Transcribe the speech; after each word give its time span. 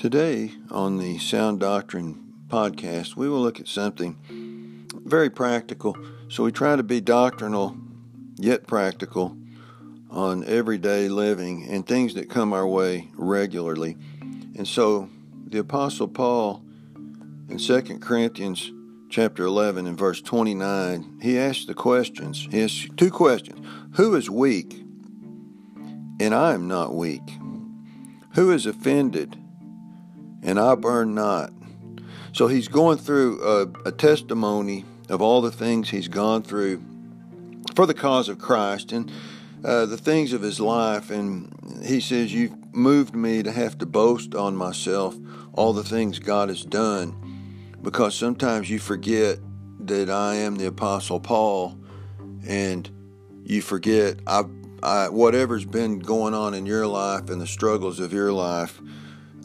Today 0.00 0.52
on 0.70 0.96
the 0.96 1.18
Sound 1.18 1.60
Doctrine 1.60 2.32
podcast, 2.48 3.16
we 3.16 3.28
will 3.28 3.42
look 3.42 3.60
at 3.60 3.68
something 3.68 4.16
very 5.04 5.28
practical. 5.28 5.94
So 6.28 6.42
we 6.42 6.52
try 6.52 6.74
to 6.74 6.82
be 6.82 7.02
doctrinal 7.02 7.76
yet 8.38 8.66
practical 8.66 9.36
on 10.08 10.42
everyday 10.44 11.10
living 11.10 11.66
and 11.68 11.86
things 11.86 12.14
that 12.14 12.30
come 12.30 12.54
our 12.54 12.66
way 12.66 13.10
regularly. 13.14 13.98
And 14.56 14.66
so 14.66 15.10
the 15.46 15.58
apostle 15.58 16.08
Paul 16.08 16.64
in 17.50 17.58
2 17.58 17.98
Corinthians 17.98 18.72
chapter 19.10 19.44
11 19.44 19.86
and 19.86 19.98
verse 19.98 20.22
29, 20.22 21.18
he 21.20 21.38
asks 21.38 21.66
the 21.66 21.74
questions. 21.74 22.48
He 22.50 22.62
asks 22.62 22.88
two 22.96 23.10
questions. 23.10 23.66
Who 23.96 24.14
is 24.14 24.30
weak? 24.30 24.72
And 26.20 26.34
I 26.34 26.54
am 26.54 26.68
not 26.68 26.94
weak. 26.94 27.28
Who 28.34 28.52
is 28.52 28.66
offended? 28.66 29.36
and 30.42 30.58
I 30.58 30.74
burn 30.74 31.14
not. 31.14 31.52
So 32.32 32.46
he's 32.46 32.68
going 32.68 32.98
through 32.98 33.42
a, 33.42 33.88
a, 33.88 33.92
testimony 33.92 34.84
of 35.08 35.20
all 35.20 35.40
the 35.40 35.50
things 35.50 35.90
he's 35.90 36.08
gone 36.08 36.42
through 36.42 36.82
for 37.74 37.86
the 37.86 37.94
cause 37.94 38.28
of 38.28 38.38
Christ 38.38 38.92
and 38.92 39.10
uh, 39.64 39.86
the 39.86 39.96
things 39.96 40.32
of 40.32 40.42
his 40.42 40.60
life. 40.60 41.10
And 41.10 41.52
he 41.84 42.00
says, 42.00 42.32
You've 42.32 42.74
moved 42.74 43.14
me 43.14 43.42
to 43.42 43.50
have 43.50 43.78
to 43.78 43.86
boast 43.86 44.34
on 44.34 44.56
myself 44.56 45.16
all 45.52 45.72
the 45.72 45.84
things 45.84 46.18
God 46.18 46.48
has 46.48 46.64
done 46.64 47.29
because 47.82 48.14
sometimes 48.14 48.70
you 48.70 48.78
forget 48.78 49.38
that 49.80 50.10
I 50.10 50.36
am 50.36 50.56
the 50.56 50.66
Apostle 50.66 51.20
Paul 51.20 51.78
and 52.46 52.90
you 53.44 53.62
forget 53.62 54.18
I, 54.26 54.44
I, 54.82 55.08
whatever's 55.08 55.64
been 55.64 55.98
going 55.98 56.34
on 56.34 56.54
in 56.54 56.66
your 56.66 56.86
life 56.86 57.30
and 57.30 57.40
the 57.40 57.46
struggles 57.46 58.00
of 58.00 58.12
your 58.12 58.32
life 58.32 58.80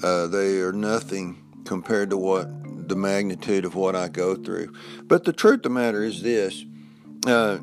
uh, 0.04 0.28
they 0.28 0.59
are 0.59 0.74
nothing 0.74 1.42
compared 1.64 2.09
to 2.09 2.18
what 2.18 2.50
the 2.88 2.96
magnitude 2.96 3.66
of 3.66 3.76
what 3.76 3.96
I 3.96 4.08
go 4.08 4.36
through. 4.36 4.74
But 5.04 5.24
the 5.24 5.34
truth 5.34 5.58
of 5.58 5.64
the 5.64 5.70
matter 5.70 6.04
is 6.04 6.22
this 6.22 6.66
uh, 7.26 7.58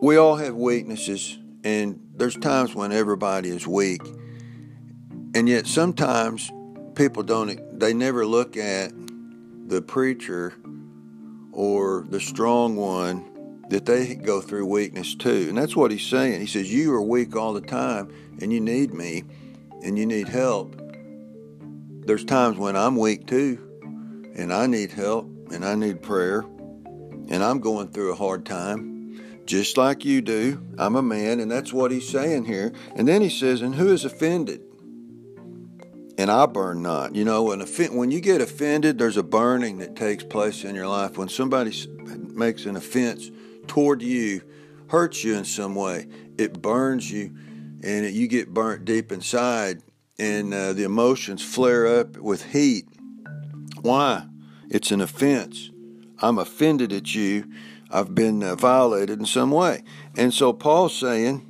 we 0.00 0.16
all 0.16 0.36
have 0.36 0.54
weaknesses, 0.54 1.38
and 1.64 2.00
there's 2.14 2.36
times 2.36 2.74
when 2.74 2.92
everybody 2.92 3.50
is 3.50 3.66
weak. 3.66 4.02
And 5.34 5.48
yet 5.48 5.66
sometimes 5.66 6.50
people 6.94 7.22
don't, 7.22 7.78
they 7.78 7.92
never 7.94 8.26
look 8.26 8.56
at 8.56 8.92
the 9.70 9.80
preacher 9.80 10.54
or 11.52 12.06
the 12.08 12.20
strong 12.20 12.76
one 12.76 13.62
that 13.70 13.86
they 13.86 14.14
go 14.14 14.40
through 14.40 14.66
weakness 14.66 15.14
too. 15.14 15.46
And 15.48 15.56
that's 15.56 15.74
what 15.74 15.90
he's 15.90 16.06
saying. 16.06 16.40
He 16.40 16.46
says, 16.46 16.72
You 16.72 16.92
are 16.92 17.02
weak 17.02 17.34
all 17.34 17.54
the 17.54 17.60
time, 17.60 18.12
and 18.40 18.52
you 18.52 18.60
need 18.60 18.92
me, 18.92 19.24
and 19.82 19.98
you 19.98 20.04
need 20.04 20.28
help 20.28 20.80
there's 22.10 22.24
times 22.24 22.58
when 22.58 22.76
I'm 22.76 22.96
weak 22.96 23.26
too, 23.26 23.58
and 24.34 24.52
I 24.52 24.66
need 24.66 24.90
help, 24.90 25.26
and 25.52 25.64
I 25.64 25.76
need 25.76 26.02
prayer, 26.02 26.40
and 26.40 27.44
I'm 27.44 27.60
going 27.60 27.88
through 27.88 28.12
a 28.12 28.16
hard 28.16 28.44
time, 28.44 29.44
just 29.46 29.76
like 29.76 30.04
you 30.04 30.20
do. 30.20 30.60
I'm 30.76 30.96
a 30.96 31.02
man, 31.02 31.38
and 31.38 31.48
that's 31.50 31.72
what 31.72 31.92
he's 31.92 32.08
saying 32.08 32.46
here. 32.46 32.72
And 32.96 33.06
then 33.06 33.22
he 33.22 33.28
says, 33.28 33.62
And 33.62 33.74
who 33.76 33.92
is 33.92 34.04
offended? 34.04 34.62
And 36.20 36.30
I 36.30 36.44
burn 36.44 36.82
not. 36.82 37.14
You 37.14 37.24
know, 37.24 37.44
when, 37.44 37.60
when 37.60 38.10
you 38.10 38.20
get 38.20 38.42
offended, 38.42 38.98
there's 38.98 39.16
a 39.16 39.22
burning 39.22 39.78
that 39.78 39.96
takes 39.96 40.22
place 40.22 40.64
in 40.64 40.74
your 40.74 40.86
life. 40.86 41.16
When 41.16 41.30
somebody 41.30 41.72
makes 42.34 42.66
an 42.66 42.76
offense 42.76 43.30
toward 43.66 44.02
you, 44.02 44.42
hurts 44.88 45.24
you 45.24 45.34
in 45.34 45.46
some 45.46 45.74
way, 45.74 46.08
it 46.36 46.60
burns 46.60 47.10
you, 47.10 47.34
and 47.82 48.04
you 48.14 48.28
get 48.28 48.52
burnt 48.52 48.84
deep 48.84 49.10
inside 49.10 49.82
and 50.18 50.52
uh, 50.52 50.74
the 50.74 50.84
emotions 50.84 51.42
flare 51.42 51.86
up 51.86 52.18
with 52.18 52.52
heat. 52.52 52.84
Why? 53.80 54.26
It's 54.68 54.90
an 54.90 55.00
offense. 55.00 55.70
I'm 56.18 56.36
offended 56.36 56.92
at 56.92 57.14
you. 57.14 57.50
I've 57.90 58.14
been 58.14 58.42
uh, 58.42 58.56
violated 58.56 59.20
in 59.20 59.24
some 59.24 59.52
way. 59.52 59.84
And 60.18 60.34
so 60.34 60.52
Paul's 60.52 60.94
saying, 60.94 61.46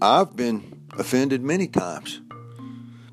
I've 0.00 0.34
been 0.34 0.86
offended 0.98 1.42
many 1.42 1.66
times. 1.66 2.22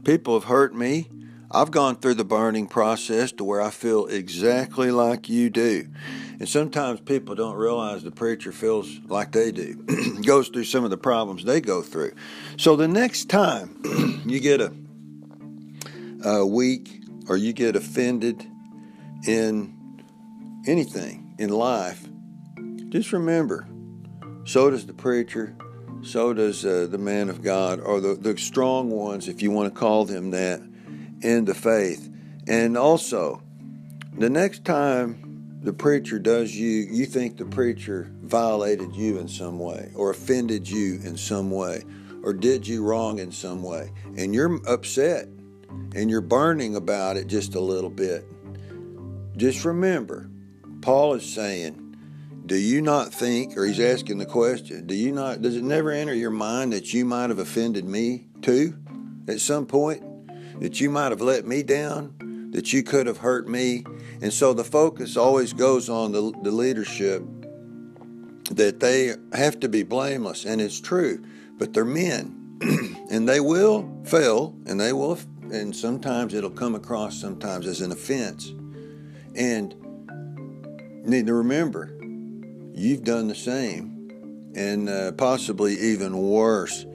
People 0.06 0.36
have 0.36 0.44
hurt 0.44 0.76
me. 0.76 1.10
I've 1.50 1.72
gone 1.72 1.96
through 1.96 2.14
the 2.14 2.24
burning 2.24 2.68
process 2.68 3.32
to 3.34 3.44
where 3.44 3.60
I 3.60 3.72
feel 3.72 4.06
exactly 4.06 4.92
like 4.92 5.30
you 5.30 5.50
do. 5.50 5.88
And 6.40 6.48
sometimes 6.48 7.00
people 7.00 7.34
don't 7.34 7.56
realize 7.56 8.04
the 8.04 8.12
preacher 8.12 8.52
feels 8.52 9.00
like 9.06 9.32
they 9.32 9.52
do, 9.52 9.74
goes 10.26 10.50
through 10.50 10.66
some 10.66 10.84
of 10.84 10.92
the 10.92 10.98
problems 10.98 11.44
they 11.44 11.60
go 11.60 11.82
through. 11.82 12.14
So 12.58 12.76
the 12.76 12.88
next 12.88 13.30
time 13.30 14.22
you 14.28 14.40
get 14.40 14.62
a, 14.62 14.72
a 16.24 16.46
weak 16.46 17.02
or 17.28 17.36
you 17.36 17.52
get 17.52 17.76
offended 17.76 18.46
in 19.28 20.04
anything 20.68 21.36
in 21.40 21.50
life, 21.50 22.08
just 22.90 23.12
remember 23.12 23.68
so 24.46 24.70
does 24.70 24.86
the 24.86 24.94
preacher, 24.94 25.56
so 26.06 26.34
does 26.34 26.66
uh, 26.66 26.88
the 26.90 26.98
man 26.98 27.30
of 27.30 27.42
God, 27.42 27.80
or 27.80 28.00
the, 28.00 28.16
the 28.16 28.38
strong 28.38 28.90
ones, 28.90 29.28
if 29.28 29.42
you 29.42 29.52
want 29.52 29.74
to 29.74 29.80
call 29.80 30.06
them 30.06 30.32
that, 30.32 30.62
in 31.22 31.46
the 31.46 31.56
faith. 31.56 32.10
And 32.48 32.78
also, 32.78 33.42
the 34.18 34.30
next 34.30 34.64
time 34.64 35.60
the 35.62 35.74
preacher 35.74 36.20
does 36.20 36.56
you, 36.56 36.70
you 36.70 37.06
think 37.06 37.38
the 37.38 37.46
preacher 37.46 38.12
violated 38.22 38.96
you 38.96 39.18
in 39.18 39.28
some 39.28 39.60
way 39.60 39.92
or 39.96 40.12
offended 40.12 40.70
you 40.70 41.00
in 41.04 41.18
some 41.18 41.50
way 41.50 41.82
or 42.26 42.34
did 42.34 42.68
you 42.68 42.84
wrong 42.84 43.20
in 43.20 43.32
some 43.32 43.62
way, 43.62 43.92
and 44.18 44.34
you're 44.34 44.60
upset 44.68 45.28
and 45.94 46.10
you're 46.10 46.22
burning 46.22 46.76
about 46.76 47.18
it 47.18 47.28
just 47.28 47.54
a 47.54 47.60
little 47.60 47.90
bit, 47.90 48.26
just 49.38 49.64
remember, 49.64 50.28
Paul 50.82 51.14
is 51.14 51.34
saying, 51.34 51.85
do 52.46 52.58
you 52.58 52.82
not 52.82 53.14
think, 53.14 53.58
or 53.58 53.66
he's 53.66 53.80
asking 53.80 54.20
the 54.20 54.26
question, 54.26 54.86
do 54.86 54.94
you 54.94 55.12
not, 55.12 55.42
does 55.42 55.56
it 55.56 55.64
never 55.64 55.92
enter 55.92 56.14
your 56.14 56.32
mind 56.32 56.74
that 56.74 56.94
you 56.94 57.04
might 57.04 57.30
have 57.30 57.40
offended 57.40 57.86
me 57.86 58.28
too 58.42 58.76
at 59.28 59.40
some 59.40 59.66
point? 59.66 60.04
That 60.60 60.80
you 60.80 60.90
might 60.90 61.12
have 61.12 61.22
let 61.22 61.46
me 61.46 61.64
down? 61.64 62.52
That 62.52 62.72
you 62.72 62.84
could 62.84 63.08
have 63.08 63.18
hurt 63.18 63.48
me? 63.48 63.84
And 64.22 64.32
so 64.32 64.54
the 64.54 64.64
focus 64.64 65.18
always 65.18 65.54
goes 65.54 65.90
on 65.90 66.12
the, 66.12 66.32
the 66.44 66.52
leadership 66.52 67.24
that 68.52 68.80
they 68.80 69.16
have 69.34 69.60
to 69.62 69.70
be 69.70 69.84
blameless, 69.84 70.46
and 70.46 70.62
it's 70.62 70.80
true, 70.80 71.24
but 71.58 71.74
they're 71.74 71.84
men, 71.84 72.60
and 73.10 73.28
they 73.28 73.40
will 73.40 74.02
fail, 74.06 74.56
and 74.68 74.80
they 74.80 74.94
will, 74.94 75.18
and 75.52 75.76
sometimes 75.76 76.34
it'll 76.36 76.52
come 76.52 76.76
across 76.76 77.20
sometimes 77.20 77.66
as 77.66 77.82
an 77.82 77.92
offense. 77.92 78.54
And 79.36 79.76
need 81.04 81.28
to 81.28 81.34
remember, 81.34 81.95
you've 82.76 83.04
done 83.04 83.28
the 83.28 83.36
same, 83.36 84.52
and 84.56 84.90
uh, 84.90 85.12
possibly 85.14 85.74
even 85.80 86.18
worse. 86.18 86.86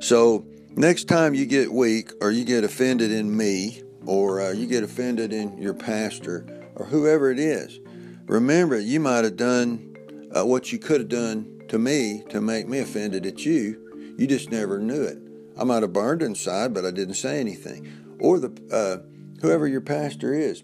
So 0.00 0.46
next 0.76 1.04
time 1.04 1.34
you 1.34 1.46
get 1.46 1.72
weak 1.72 2.12
or 2.20 2.30
you 2.30 2.44
get 2.44 2.64
offended 2.64 3.10
in 3.12 3.36
me, 3.36 3.82
or 4.06 4.40
uh, 4.40 4.52
you 4.52 4.66
get 4.66 4.82
offended 4.82 5.32
in 5.32 5.58
your 5.58 5.74
pastor 5.74 6.46
or 6.76 6.86
whoever 6.86 7.30
it 7.30 7.38
is. 7.38 7.78
Remember, 8.26 8.78
you 8.78 9.00
might 9.00 9.24
have 9.24 9.36
done 9.36 9.96
uh, 10.36 10.44
what 10.44 10.72
you 10.72 10.78
could 10.78 11.00
have 11.00 11.08
done 11.08 11.62
to 11.68 11.78
me 11.78 12.22
to 12.30 12.40
make 12.40 12.68
me 12.68 12.78
offended 12.78 13.26
at 13.26 13.44
you. 13.44 14.14
You 14.18 14.26
just 14.26 14.50
never 14.50 14.78
knew 14.78 15.02
it. 15.02 15.18
I 15.58 15.64
might 15.64 15.82
have 15.82 15.92
burned 15.92 16.22
inside, 16.22 16.72
but 16.72 16.84
I 16.86 16.90
didn't 16.90 17.14
say 17.14 17.40
anything. 17.40 18.16
Or 18.20 18.38
the 18.38 18.50
uh, 18.72 19.06
whoever 19.40 19.66
your 19.66 19.80
pastor 19.80 20.32
is, 20.32 20.62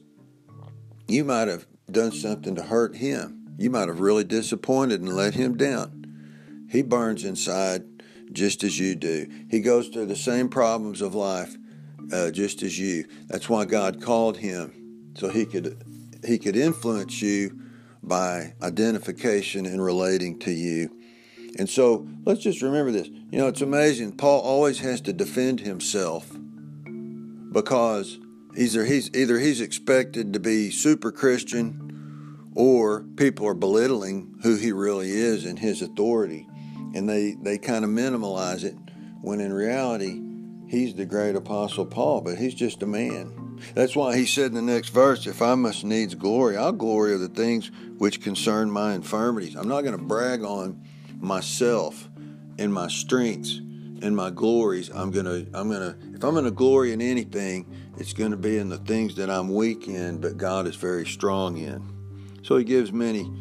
you 1.07 1.25
might 1.25 1.49
have 1.49 1.67
done 1.91 2.13
something 2.13 2.55
to 2.55 2.63
hurt 2.63 2.97
him. 2.97 3.44
You 3.57 3.71
might 3.71 3.89
have 3.89 4.01
really 4.01 4.25
disappointed 4.25 5.01
and 5.01 5.15
let 5.15 5.35
him 5.35 5.57
down. 5.57 6.67
He 6.69 6.83
burns 6.83 7.25
inside 7.25 7.85
just 8.33 8.65
as 8.65 8.79
you 8.79 8.95
do. 8.95 9.29
He 9.49 9.61
goes 9.61 9.89
through 9.89 10.07
the 10.07 10.17
same 10.17 10.49
problems 10.49 11.01
of 11.01 11.15
life 11.15 11.57
uh, 12.13 12.31
just 12.31 12.63
as 12.63 12.79
you. 12.79 13.05
That's 13.29 13.49
why 13.49 13.65
God 13.65 14.03
called 14.03 14.39
him 14.39 15.13
so 15.17 15.29
he 15.29 15.47
could 15.47 15.83
he 16.27 16.39
could 16.39 16.57
influence 16.57 17.21
you 17.21 17.61
by 18.03 18.55
identification 18.63 19.67
and 19.67 19.85
relating 19.85 20.39
to 20.41 20.51
you. 20.51 20.91
And 21.59 21.69
so 21.69 22.09
let's 22.25 22.43
just 22.43 22.63
remember 22.63 22.91
this. 22.91 23.09
You 23.09 23.39
know, 23.39 23.47
it's 23.47 23.61
amazing. 23.61 24.17
Paul 24.17 24.41
always 24.41 24.81
has 24.81 25.01
to 25.03 25.13
defend 25.13 25.61
himself 25.61 26.31
because 27.53 28.19
either 28.57 28.85
he's 28.85 29.15
either 29.15 29.39
he's 29.39 29.61
expected 29.61 30.33
to 30.33 30.41
be 30.41 30.71
super 30.71 31.13
Christian 31.13 31.84
or 32.55 33.03
people 33.17 33.47
are 33.47 33.55
belittling 33.55 34.39
who 34.43 34.57
he 34.57 34.73
really 34.73 35.11
is 35.11 35.45
and 35.45 35.59
his 35.59 35.83
authority. 35.83 36.47
And 36.95 37.09
they, 37.09 37.33
they 37.41 37.59
kind 37.59 37.85
of 37.85 37.91
minimalize 37.91 38.65
it 38.65 38.77
when 39.21 39.41
in 39.41 39.53
reality 39.53 40.21
he's 40.69 40.95
the 40.95 41.07
great 41.07 41.37
apostle 41.37 41.87
Paul, 41.87 42.21
but 42.21 42.39
he's 42.39 42.55
just 42.55 42.83
a 42.83 42.87
man. 42.87 43.61
That's 43.75 43.97
why 43.97 44.17
he 44.17 44.27
said 44.27 44.47
in 44.47 44.55
the 44.55 44.63
next 44.63 44.91
verse, 44.91 45.27
If 45.27 45.43
I 45.43 45.55
must 45.55 45.85
needs 45.85 46.15
glory, 46.15 46.57
I'll 46.57 46.73
glory 46.73 47.15
of 47.15 47.21
the 47.21 47.29
things 47.29 47.71
which 47.99 48.21
concern 48.23 48.71
my 48.71 48.95
infirmities. 48.95 49.55
I'm 49.55 49.69
not 49.69 49.83
going 49.83 49.97
to 49.97 50.03
brag 50.03 50.43
on 50.43 50.83
myself 51.19 52.09
and 52.59 52.73
my 52.73 52.89
strengths 52.89 53.59
and 54.03 54.15
my 54.15 54.31
glories. 54.31 54.91
I'm 54.91 55.11
gonna 55.11 55.47
I'm 55.55 55.71
gonna 55.71 55.97
if 56.13 56.23
I'm 56.23 56.35
gonna 56.35 56.51
glory 56.51 56.93
in 56.93 57.01
anything, 57.01 57.67
it's 57.97 58.13
gonna 58.13 58.37
be 58.37 58.59
in 58.59 58.69
the 58.69 58.79
things 58.79 59.15
that 59.17 59.31
I'm 59.31 59.55
weak 59.55 59.89
in, 59.89 60.21
but 60.21 60.37
God 60.37 60.67
is 60.67 60.77
very 60.77 61.07
strong 61.07 61.57
in. 61.57 61.94
So 62.45 62.59
he 62.59 62.65
gives 62.65 62.93
many 62.93 63.33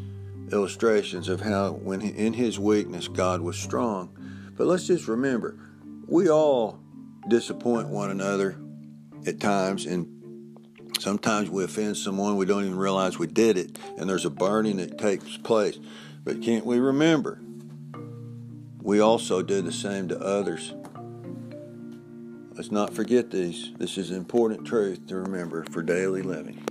illustrations 0.53 1.27
of 1.27 1.41
how 1.41 1.71
when 1.73 1.99
he, 1.99 2.09
in 2.09 2.31
his 2.31 2.57
weakness 2.57 3.09
God 3.09 3.41
was 3.41 3.57
strong. 3.57 4.15
But 4.57 4.65
let's 4.65 4.87
just 4.87 5.09
remember, 5.09 5.59
we 6.07 6.29
all 6.29 6.79
disappoint 7.27 7.89
one 7.89 8.11
another 8.11 8.57
at 9.27 9.41
times 9.41 9.85
and 9.85 10.57
sometimes 10.99 11.49
we 11.49 11.65
offend 11.65 11.97
someone 11.97 12.37
we 12.37 12.45
don't 12.45 12.63
even 12.63 12.77
realize 12.77 13.19
we 13.19 13.27
did 13.27 13.57
it 13.57 13.77
and 13.97 14.09
there's 14.09 14.25
a 14.25 14.29
burning 14.29 14.77
that 14.77 14.97
takes 14.97 15.35
place. 15.35 15.77
But 16.23 16.41
can't 16.41 16.65
we 16.65 16.79
remember 16.79 17.41
we 18.81 19.01
also 19.01 19.41
do 19.41 19.61
the 19.61 19.73
same 19.73 20.07
to 20.09 20.19
others. 20.19 20.73
Let's 22.55 22.71
not 22.71 22.93
forget 22.93 23.31
these. 23.31 23.73
This 23.77 23.97
is 23.97 24.11
an 24.11 24.17
important 24.17 24.65
truth 24.65 25.07
to 25.07 25.17
remember 25.17 25.65
for 25.65 25.81
daily 25.81 26.21
living. 26.21 26.63